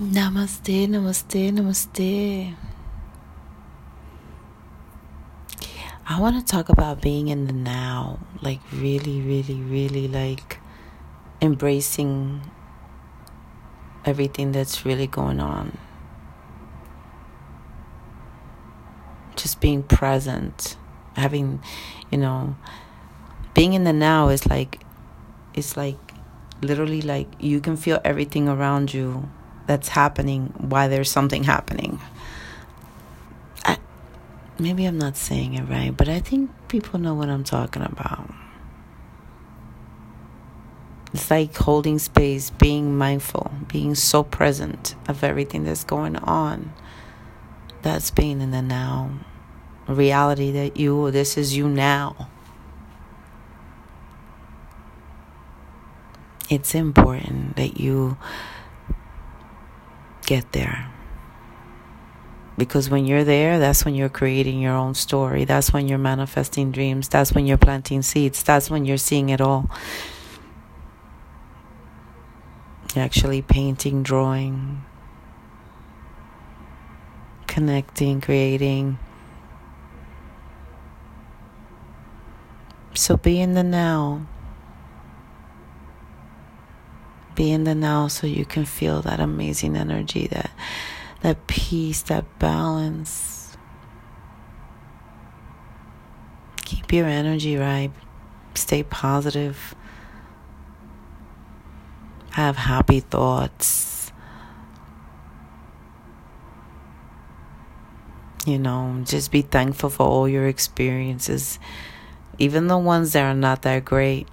Namaste, 0.00 0.88
namaste, 0.88 1.52
namaste. 1.52 2.54
I 6.08 6.18
want 6.18 6.36
to 6.38 6.42
talk 6.42 6.70
about 6.70 7.02
being 7.02 7.28
in 7.28 7.46
the 7.46 7.52
now, 7.52 8.18
like 8.40 8.60
really, 8.72 9.20
really, 9.20 9.60
really 9.60 10.08
like 10.08 10.58
embracing 11.42 12.40
everything 14.06 14.52
that's 14.52 14.86
really 14.86 15.06
going 15.06 15.38
on. 15.38 15.76
Just 19.36 19.60
being 19.60 19.82
present, 19.82 20.78
having, 21.12 21.62
you 22.10 22.16
know, 22.16 22.56
being 23.52 23.74
in 23.74 23.84
the 23.84 23.92
now 23.92 24.30
is 24.30 24.46
like, 24.46 24.80
it's 25.52 25.76
like 25.76 25.98
literally 26.62 27.02
like 27.02 27.28
you 27.38 27.60
can 27.60 27.76
feel 27.76 28.00
everything 28.02 28.48
around 28.48 28.94
you 28.94 29.28
that's 29.66 29.88
happening 29.88 30.52
why 30.58 30.88
there's 30.88 31.10
something 31.10 31.44
happening. 31.44 32.00
I, 33.64 33.78
maybe 34.58 34.84
I'm 34.84 34.98
not 34.98 35.16
saying 35.16 35.54
it 35.54 35.62
right, 35.62 35.96
but 35.96 36.08
I 36.08 36.20
think 36.20 36.50
people 36.68 36.98
know 36.98 37.14
what 37.14 37.28
I'm 37.28 37.44
talking 37.44 37.82
about. 37.82 38.30
It's 41.12 41.30
like 41.30 41.56
holding 41.56 41.98
space, 41.98 42.50
being 42.50 42.96
mindful, 42.96 43.50
being 43.66 43.94
so 43.94 44.22
present 44.22 44.94
of 45.08 45.24
everything 45.24 45.64
that's 45.64 45.82
going 45.84 46.16
on. 46.16 46.72
That's 47.82 48.10
being 48.10 48.40
in 48.40 48.52
the 48.52 48.62
now. 48.62 49.10
Reality 49.88 50.52
that 50.52 50.76
you, 50.76 51.10
this 51.10 51.36
is 51.36 51.56
you 51.56 51.68
now. 51.68 52.28
It's 56.48 56.74
important 56.74 57.56
that 57.56 57.80
you 57.80 58.16
get 60.30 60.52
there. 60.52 60.86
Because 62.56 62.88
when 62.88 63.04
you're 63.04 63.24
there, 63.24 63.58
that's 63.58 63.84
when 63.84 63.96
you're 63.96 64.08
creating 64.08 64.60
your 64.60 64.74
own 64.74 64.94
story. 64.94 65.44
That's 65.44 65.72
when 65.72 65.88
you're 65.88 65.98
manifesting 65.98 66.70
dreams. 66.70 67.08
That's 67.08 67.32
when 67.32 67.48
you're 67.48 67.58
planting 67.58 68.02
seeds. 68.02 68.44
That's 68.44 68.70
when 68.70 68.84
you're 68.84 68.96
seeing 68.96 69.30
it 69.30 69.40
all. 69.40 69.68
Actually 72.94 73.42
painting, 73.42 74.04
drawing, 74.04 74.84
connecting, 77.48 78.20
creating. 78.20 79.00
So 82.94 83.16
be 83.16 83.40
in 83.40 83.54
the 83.54 83.64
now. 83.64 84.28
Be 87.34 87.52
in 87.52 87.64
the 87.64 87.74
now 87.74 88.08
so 88.08 88.26
you 88.26 88.44
can 88.44 88.64
feel 88.64 89.02
that 89.02 89.20
amazing 89.20 89.76
energy, 89.76 90.26
that 90.28 90.50
that 91.22 91.46
peace, 91.46 92.02
that 92.02 92.38
balance. 92.38 93.56
Keep 96.64 96.92
your 96.92 97.06
energy 97.06 97.56
right. 97.56 97.90
Stay 98.54 98.82
positive. 98.82 99.74
Have 102.30 102.56
happy 102.56 103.00
thoughts. 103.00 104.12
You 108.46 108.58
know, 108.58 109.02
just 109.04 109.30
be 109.30 109.42
thankful 109.42 109.90
for 109.90 110.06
all 110.06 110.28
your 110.28 110.46
experiences, 110.46 111.58
even 112.38 112.68
the 112.68 112.78
ones 112.78 113.12
that 113.12 113.22
are 113.22 113.34
not 113.34 113.62
that 113.62 113.84
great. 113.84 114.28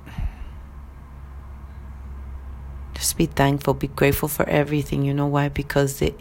Be 3.18 3.26
thankful, 3.26 3.73
be 3.73 3.88
grateful 3.88 4.30
for 4.30 4.48
everything. 4.48 5.04
You 5.04 5.14
know 5.14 5.26
why? 5.26 5.50
Because 5.50 6.02
it 6.02 6.18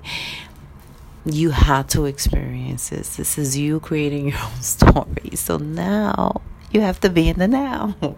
you 1.27 1.51
had 1.51 1.89
to 1.91 2.07
experience 2.07 2.89
this. 2.89 3.17
This 3.17 3.37
is 3.37 3.59
you 3.59 3.81
creating 3.81 4.29
your 4.29 4.39
own 4.39 4.61
story. 4.63 5.35
So 5.35 5.59
now 5.59 6.41
you 6.71 6.81
have 6.81 7.01
to 7.01 7.11
be 7.11 7.29
in 7.29 7.39
the 7.39 7.49
now. 7.49 7.97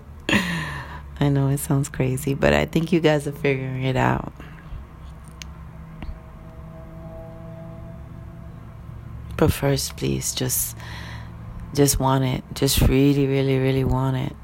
I 1.21 1.28
know 1.28 1.49
it 1.49 1.59
sounds 1.59 1.89
crazy, 1.89 2.34
but 2.34 2.53
I 2.53 2.66
think 2.66 2.93
you 2.93 3.00
guys 3.00 3.27
are 3.27 3.33
figuring 3.33 3.83
it 3.83 3.97
out. 3.97 4.33
But 9.37 9.53
first, 9.53 9.97
please 9.97 10.34
just 10.34 10.77
just 11.75 11.99
want 11.99 12.25
it. 12.25 12.45
Just 12.55 12.81
really, 12.83 13.27
really, 13.27 13.59
really 13.59 13.84
want 13.84 14.16
it. 14.16 14.37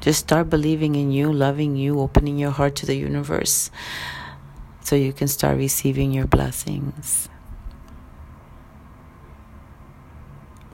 Just 0.00 0.20
start 0.20 0.48
believing 0.48 0.94
in 0.94 1.12
you, 1.12 1.30
loving 1.30 1.76
you, 1.76 2.00
opening 2.00 2.38
your 2.38 2.50
heart 2.50 2.74
to 2.76 2.86
the 2.86 2.96
universe 2.96 3.70
so 4.82 4.96
you 4.96 5.12
can 5.12 5.28
start 5.28 5.58
receiving 5.58 6.10
your 6.10 6.26
blessings. 6.26 7.28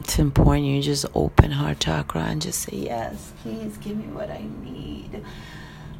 It's 0.00 0.20
important 0.20 0.66
you 0.66 0.80
just 0.80 1.06
open 1.14 1.50
heart 1.50 1.80
chakra 1.80 2.22
and 2.22 2.40
just 2.40 2.60
say, 2.60 2.76
Yes, 2.76 3.32
please 3.42 3.76
give 3.78 3.96
me 3.96 4.04
what 4.04 4.30
I 4.30 4.44
need. 4.62 5.24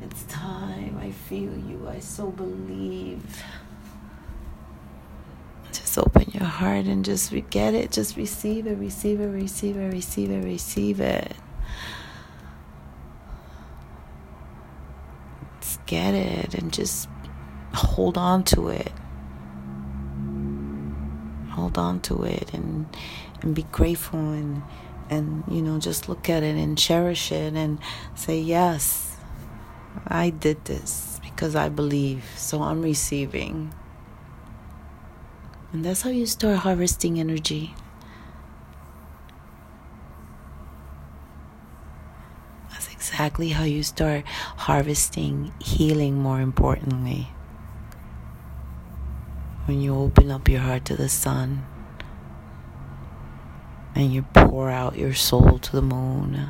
It's 0.03 0.23
time. 0.25 0.97
I 1.03 1.11
feel 1.11 1.53
you. 1.59 1.89
I 1.89 1.99
so 1.99 2.31
believe. 2.31 3.43
Just 5.73 5.99
open 5.99 6.31
your 6.33 6.45
heart 6.45 6.87
and 6.87 7.05
just 7.05 7.35
get 7.51 7.75
it. 7.75 7.91
Just 7.91 8.17
receive 8.17 8.69
it, 8.69 8.79
receive 8.79 9.21
it, 9.21 9.27
receive 9.27 9.77
it, 9.77 9.93
receive 9.93 10.31
it, 10.31 10.45
receive 10.45 11.01
it. 11.01 11.35
Get 15.87 16.15
it 16.15 16.55
and 16.55 16.73
just 16.73 17.09
hold 17.75 18.19
on 18.19 18.45
to 18.45 18.69
it. 18.69 18.93
Hold 21.51 21.79
on 21.79 22.01
to 22.01 22.23
it 22.25 22.53
and 22.53 22.87
and 23.43 23.55
be 23.55 23.63
grateful 23.65 24.33
and 24.33 24.63
and 25.09 25.45
you 25.49 25.63
know 25.63 25.79
just 25.79 26.09
look 26.09 26.29
at 26.29 26.43
it 26.43 26.57
and 26.57 26.77
cherish 26.77 27.33
it 27.33 27.55
and 27.55 27.79
say 28.15 28.39
yes 28.39 29.17
I 30.07 30.31
did 30.31 30.65
this 30.65 31.21
because 31.23 31.55
I 31.57 31.69
believe 31.69 32.25
so 32.37 32.63
I'm 32.63 32.83
receiving. 32.83 33.75
And 35.73 35.85
that's 35.85 36.03
how 36.03 36.11
you 36.11 36.27
start 36.27 36.59
harvesting 36.59 37.19
energy. 37.19 37.75
Exactly 43.09 43.51
how 43.51 43.63
you 43.63 43.85
start 43.85 44.25
harvesting 44.67 45.53
healing, 45.61 46.19
more 46.19 46.41
importantly. 46.41 47.29
When 49.67 49.81
you 49.81 49.95
open 49.95 50.33
up 50.33 50.49
your 50.49 50.61
heart 50.61 50.85
to 50.87 50.97
the 50.97 51.09
sun 51.09 51.65
and 53.95 54.13
you 54.13 54.23
pour 54.35 54.71
out 54.71 54.99
your 54.99 55.15
soul 55.15 55.59
to 55.61 55.73
the 55.73 55.83
moon 55.83 56.49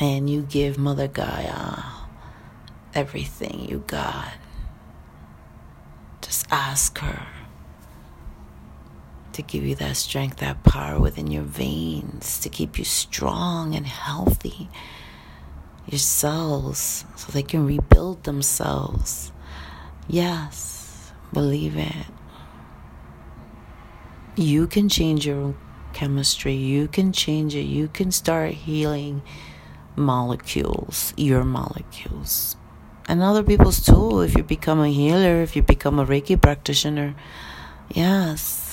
and 0.00 0.28
you 0.28 0.42
give 0.42 0.76
Mother 0.76 1.06
Gaia 1.06 1.84
everything 2.94 3.66
you 3.68 3.84
got. 3.86 4.32
Just 6.20 6.46
ask 6.50 6.98
her 6.98 7.33
to 9.34 9.42
give 9.42 9.64
you 9.64 9.74
that 9.76 9.96
strength, 9.96 10.38
that 10.38 10.62
power 10.62 10.98
within 10.98 11.30
your 11.30 11.42
veins 11.42 12.38
to 12.40 12.48
keep 12.48 12.78
you 12.78 12.84
strong 12.84 13.74
and 13.74 13.86
healthy. 13.86 14.68
Your 15.86 15.98
cells, 15.98 17.04
so 17.16 17.30
they 17.30 17.42
can 17.42 17.66
rebuild 17.66 18.24
themselves. 18.24 19.32
Yes, 20.08 21.12
believe 21.32 21.76
it. 21.76 22.06
You 24.36 24.66
can 24.66 24.88
change 24.88 25.26
your 25.26 25.54
chemistry, 25.92 26.54
you 26.54 26.88
can 26.88 27.12
change 27.12 27.54
it, 27.54 27.62
you 27.62 27.88
can 27.88 28.10
start 28.10 28.52
healing 28.52 29.22
molecules, 29.94 31.12
your 31.16 31.44
molecules. 31.44 32.56
And 33.06 33.22
other 33.22 33.42
people's 33.42 33.84
too, 33.84 34.22
if 34.22 34.34
you 34.34 34.42
become 34.42 34.80
a 34.80 34.88
healer, 34.88 35.42
if 35.42 35.54
you 35.54 35.62
become 35.62 35.98
a 35.98 36.06
Reiki 36.06 36.40
practitioner. 36.40 37.14
Yes 37.94 38.63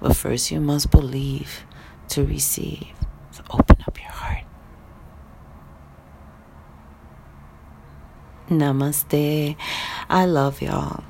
But 0.00 0.16
first, 0.16 0.50
you 0.50 0.60
must 0.60 0.90
believe 0.90 1.64
to 2.10 2.24
receive. 2.24 2.86
So 3.32 3.42
open 3.50 3.76
up 3.86 4.00
your 4.00 4.10
heart. 4.10 4.44
Namaste. 8.48 9.56
I 10.08 10.24
love 10.24 10.62
y'all. 10.62 11.04